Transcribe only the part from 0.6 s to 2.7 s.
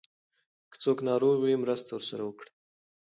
که څوک ناروغ وي مرسته ورسره وکړئ.